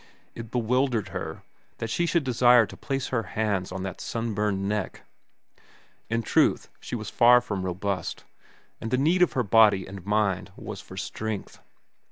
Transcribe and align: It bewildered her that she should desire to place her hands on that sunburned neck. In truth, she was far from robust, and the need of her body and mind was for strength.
It 0.33 0.49
bewildered 0.49 1.09
her 1.09 1.43
that 1.77 1.91
she 1.91 2.07
should 2.07 2.23
desire 2.23 2.65
to 2.65 2.75
place 2.75 3.09
her 3.09 3.21
hands 3.37 3.71
on 3.71 3.83
that 3.83 4.01
sunburned 4.01 4.67
neck. 4.67 5.03
In 6.09 6.23
truth, 6.23 6.69
she 6.79 6.95
was 6.95 7.11
far 7.11 7.39
from 7.39 7.61
robust, 7.61 8.23
and 8.79 8.89
the 8.89 8.97
need 8.97 9.21
of 9.21 9.33
her 9.33 9.43
body 9.43 9.85
and 9.85 10.03
mind 10.03 10.51
was 10.57 10.81
for 10.81 10.97
strength. 10.97 11.59